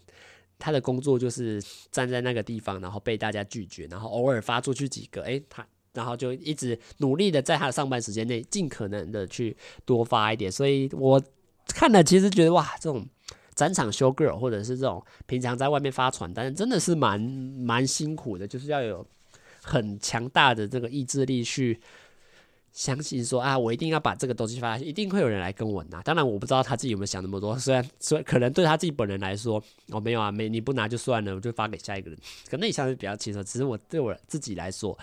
[0.58, 10.50] 他的工作就是站在那个地方，然后被大家拒绝，然后偶尔发出去几个，诶，他然后就一直努力的在他的上班时间内尽可能的去多发一点。
[10.50, 11.22] 所以我
[11.68, 13.06] 看了，其实觉得哇，这种
[13.54, 19.06] 展场修 girl 或者是这种平常在外面发传单，真的是蛮蛮辛苦的，就是要有
[19.62, 21.80] 很强大的这个意志力去。
[22.78, 26.00] 相信说啊，我一定要把这个东西发下去，一定会有人来跟我拿。
[26.00, 27.58] 当然，我不知道他自己有没有想那么多。
[27.58, 32.16] 虽然，虽可能对他自己本人来说，我、没有啊，没你不拿就算了，我就发给下一个人。
[32.48, 33.42] 可能你相对比较轻松。
[33.44, 34.96] 只是我对我自己来说，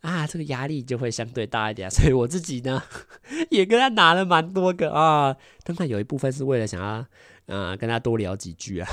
[0.00, 1.88] 啊，这个压力就会相对大一点。
[1.88, 2.82] 所以我自己呢，
[3.48, 5.36] 也跟他拿了蛮多个啊。
[5.62, 6.98] 当然有一部分是为了想要，
[7.46, 8.88] 嗯、呃，跟他多聊几句啊。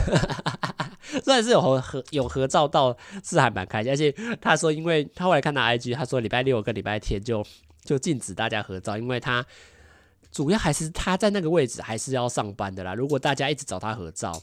[1.25, 3.91] 虽然是有合合有合照到，是还蛮开心。
[3.91, 7.43] 而且他说，因为他后来看到 IG，他说礼拜六跟礼拜天就。
[7.83, 9.45] 就禁止大家合照，因为他
[10.31, 12.93] 主要还是他在那个位置还是要上班的啦。
[12.93, 14.41] 如果大家一直找他合照，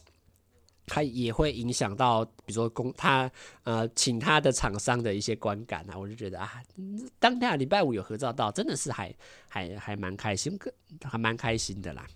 [0.87, 3.31] 他也会影响到，比如说公他
[3.65, 5.99] 呃请他的厂商的一些观感啊。
[5.99, 6.63] 我就觉得啊，
[7.19, 9.15] 当天礼拜五有合照到，真的是还
[9.49, 10.59] 还还蛮开心，
[11.03, 12.07] 还蛮开心的啦。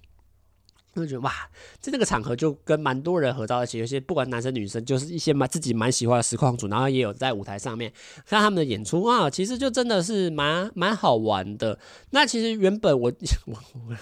[0.94, 1.33] 就觉得哇，
[1.81, 7.92] 在那个场合就跟蛮多人合照，而且有些不管男生女生，就是一些蛮自己蛮喜欢的实况组，然后也有在舞台上面
[8.26, 11.78] 看他们的演出啊，其实就真的是蛮蛮好玩的。
[12.11, 13.11] 那其实原本我
[13.46, 13.55] 我
[13.88, 13.96] 我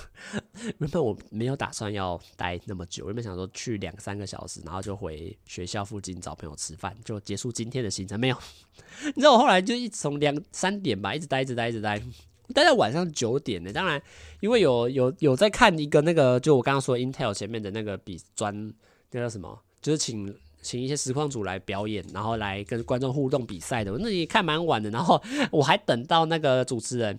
[0.78, 8.18] 原本我没有打算要待那么久，原本想说去两三个小时，然后就回学校附近找朋友吃饭，就结束今天的行程。
[8.18, 8.36] 没有，
[9.14, 12.02] 你知道我后来就一直从两三点吧，一直待，一直待，一直待。
[12.52, 14.00] 待到晚上九点呢，当然，
[14.40, 18.72] 因为有有有在看一个那个，就我刚刚说 Intel 前面的那个比专，
[19.10, 19.58] 那叫什么？
[19.80, 23.90] 就是请请一些实况组来表演，然后来跟观众互动比赛的。
[23.98, 25.20] 那也看蛮晚的，然后
[25.50, 27.18] 我还等到那个主持人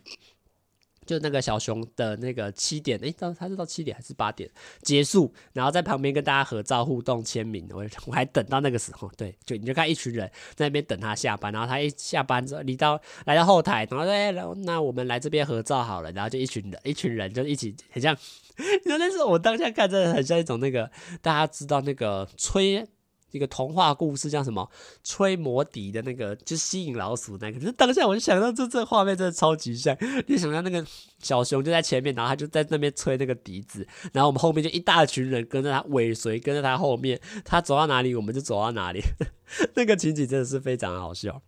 [1.05, 4.49] 就那个小熊的那个七点，诶、到他是到七点还是八点
[4.81, 7.67] 结束，然后在旁边跟大家合照、互动、签名。
[7.71, 14.31] 我我还等到那个时候，对，就你就看一群人在那边等他下班，然后他一下班之后，你到来到后台，然后说，哎，
[14.63, 18.15] 那我们来这边合照好了，然后就一群人，一群人就一起，很像，
[18.85, 20.89] 你说那时候我当下看真的很像一种那个
[21.21, 22.87] 大家知道那个吹。
[23.31, 24.69] 一个童话故事叫什么？
[25.03, 27.59] 吹魔笛的那个，就吸引老鼠那个。
[27.59, 30.85] 就当下我就想到这这画面真的超级像，就想到那个
[31.19, 39.01] 小熊就在前面，然后他就在那边吹那个笛子，然后我们后面就一大群人跟着他尾随，跟着他后面，他走到哪里我们就走到哪里。
[39.75, 41.41] 那个情景真的是非常好笑。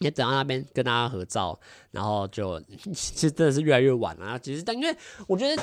[0.00, 1.58] 也等到那边跟大家合照，
[1.90, 2.60] 然后就
[2.94, 4.38] 其实真的是越来越晚了。
[4.38, 5.62] 其实但因为我觉得。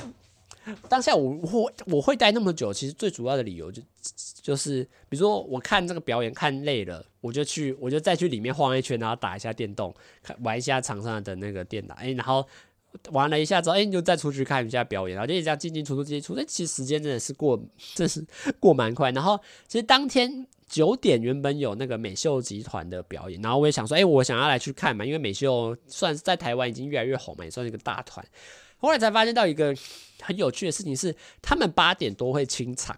[0.88, 3.82] 当下我我我会待那么久，其实最主要的理由就
[4.42, 9.94] 就是，比如说我看这个表演看累了，我就去我就再去里面晃一圈，然后打一下电动，
[10.42, 12.46] 玩一下场上的那个电脑，哎，然后
[13.12, 17.62] 玩了一下之后，哎，你就再出去看一下表演，然后就这样进进出出进进出出，其实时间真的是过，
[17.96, 18.26] 真是
[18.60, 19.12] 过蛮快。
[19.12, 28.26] 然后其实当天九点原本有那个美秀集团的表演，然后我也想说，哎，我想要来去看嘛，因为美秀算是在台湾已经越来越红嘛，也算是一个大团。
[28.78, 29.74] 后来才发现到一个
[30.24, 32.98] 很有趣的事情是，他们八点多会清场，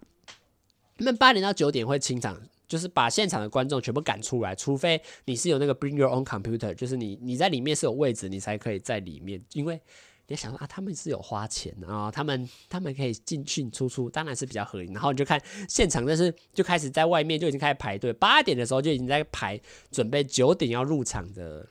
[0.97, 9.43] 他们八点到九点会清场，就是把现场的观众全部赶出来，除非你是有那个 bring your own computer，就是你你在里面是有位置，你才可以在里面。
[9.53, 9.79] 因为
[10.27, 14.91] 你想说啊，他们是有花钱的啊，他们他们可以进进出出，当然是比较合理。
[14.91, 19.61] 然后你就看现场，但是就开始在外面就已经开始排队，八点的时候就已经在排，
[19.91, 21.67] 准备九点要入场的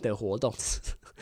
[0.00, 0.54] 的活动。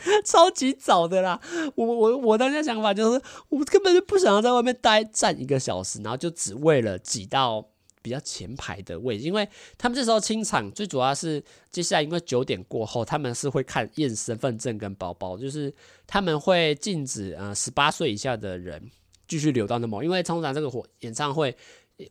[0.25, 1.39] 超级早的啦！
[1.75, 7.65] 我我我当时想法就是，我根本就不想要在外面待站一个小时，然后就只为了挤到
[8.01, 15.73] 比较前排的位置，因为他们这时候清场，最主要是接下来因为九点过后，他们是会看验身份证跟包包，就是
[16.05, 18.89] 他们会禁止呃十八岁以下的人
[19.27, 21.55] 继续留到那么，因为通常这个活演唱会。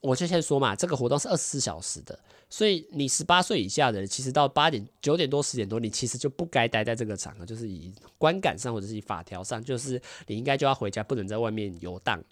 [0.01, 2.19] 我就先说嘛，这个活动是二十四小时的，
[2.49, 12.23] 所以你十八岁以下的人，其实到八点、九点多、十点多，你其实就不该待在这个场合，就是以观感上或者是以法条上，就是你应该就要回家，不能在外面游荡。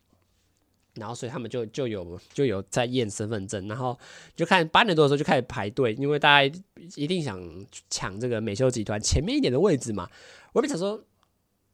[0.95, 3.99] 然后，所以他们就就有就有在验身份证，然后
[4.37, 6.59] 就看八点多的时候就开始排队，因为大家
[6.95, 10.09] 一定想抢这个美秀集团前面一点的位置嘛。
[10.53, 11.05] 我本想说。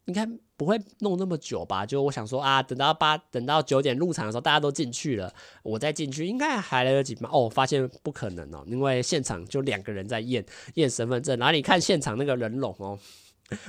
[0.06, 0.26] 应该
[0.56, 1.86] 不会弄那么久吧？
[1.86, 5.32] 就我想说啊，等到八，等到九点入场的时候，大家都进去了，
[5.62, 7.28] 我再进去应该还来得及吧？
[7.32, 10.44] 哦，发现不可能哦，因为现场就两个人在验
[10.74, 12.98] 验身份证，然后你看现场那个人龙哦，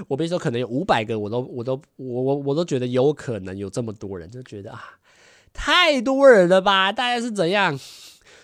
[0.07, 4.97] 我比如说可能有五百个，我都我都我我我都觉得有可能有这么多人，就觉得啊，
[5.53, 6.91] 太多人了吧？
[6.91, 7.79] 大家是怎样？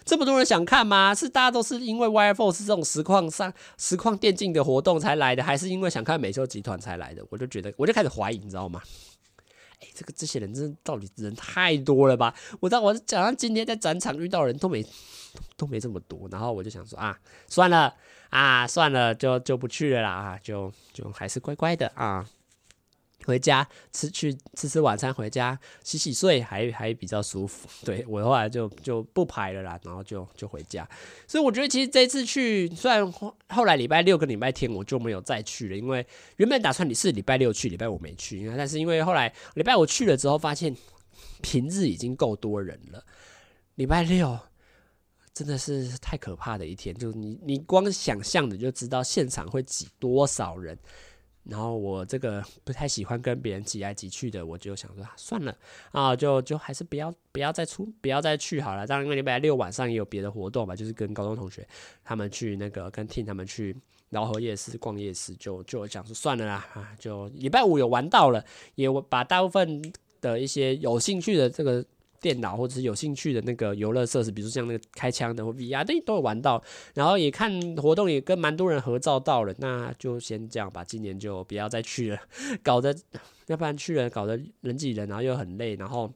[0.07, 1.13] 这么多人想看吗？
[1.13, 7.23] 是大家都是因为 Wire Force 这种实况上实况电竞的活动才来的，还是因为想看美秀集团才来的？
[7.29, 8.81] 我就觉得，我就开始怀疑，你知道吗？
[9.81, 12.33] 哎，这个这些人真的到底人太多了吧？
[12.61, 14.83] 我当我讲到今天在展场遇到人都没
[15.57, 17.93] 都没这么多，然后我就想说啊，算了
[18.29, 22.25] 啊，算了，就就不去了啦，啊，就就还是乖乖的啊。
[23.27, 27.67] 回家吃去吃吃晚餐，回家洗洗睡，还还比较舒服。
[27.83, 30.87] 对，我后来就就不排了啦，然后就就回家。
[31.27, 33.11] 所以我觉得其实这次去，虽然
[33.49, 36.07] 后来礼拜六跟礼拜天我就没有再去了，因为
[36.37, 38.39] 原本打算你是礼拜六去，礼拜五没去。
[38.39, 40.73] 因为但是因为后来礼拜五去了之后，发现
[41.41, 43.03] 平日已经够多人了，
[43.75, 44.39] 礼拜六
[45.33, 46.95] 真的是太可怕的一天。
[46.97, 50.79] 就是你你光想象的就知道现场会挤多少人。
[51.49, 55.55] 然后我这个 不太喜欢跟别人挤来挤去的，我就想说啊算了
[55.91, 58.85] 啊，就就还是不要不要再出不要再去好了。
[58.85, 61.67] 当然，因为礼拜六晚上也有别的活动嘛，就是跟高中同学
[62.03, 63.75] 他们去那个跟 Team 他们去
[64.09, 68.43] 饶河夜市逛夜市，就就想说算了啦啊，就礼拜五有玩到了，
[68.75, 69.81] 也把大部分
[70.21, 71.85] 的一些有兴趣的这个。
[72.19, 76.61] 电脑或者是有兴趣的那个游乐设施，比如像那个开枪的或 VR 的都有玩到，
[76.93, 82.19] 然后也看活动，也跟蛮多人合照到了，那就先这样吧，今年就不要再去了，
[82.63, 82.95] 搞得
[83.47, 86.11] 要不然去了搞得人挤人，然后又很累，然后。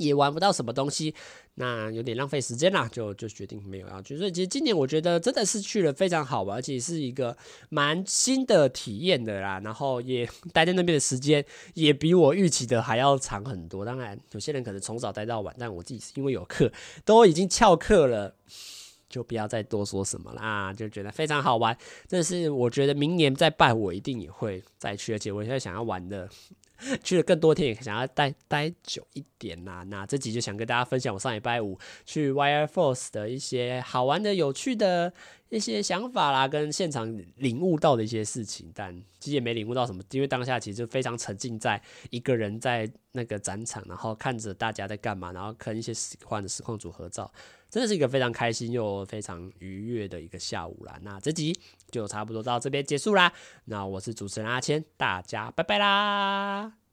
[0.00, 1.14] 也玩不到什么东西，
[1.56, 4.16] 那有点浪费时间啦，就就决定没有要去。
[4.16, 7.36] 所以其实今年我觉得真的是去了非常好玩，而且是一个
[7.68, 9.60] 蛮新的体验的啦。
[9.60, 11.44] 然后也待在那边的时间
[11.74, 13.84] 也比我预期的还要长很多。
[13.84, 16.72] 当然有些人可能从早待到晚，但我自己是因为有课，
[17.04, 18.34] 都已经翘课了，
[19.10, 21.76] 就不要再多说什么啦，就觉得非常好玩。
[22.08, 26.26] 这是我觉得明年再办，我一定也会再去，而且我现在想要玩的。
[27.04, 35.12] 去了更多天，也想要待待久一点呐、那这集就想跟大家分享我上礼拜五去 Wire Force 的一些好玩的、有趣的
[35.48, 47.30] 一些想法啦，跟现场领悟到的一些事情，但其实也没领悟到什么，因为当下其实就非常沉浸在一个人在那个展场，然后看着大家在干嘛，然后跟一些喜欢的实况组合照，
[47.68, 50.98] 真的是一个非常开心又非常愉悦的一个下午啦。
[51.02, 51.58] 那这集
[51.90, 53.32] 就差不多到这边结束啦。
[53.66, 56.89] 那我是主持人阿谦，大家拜拜啦。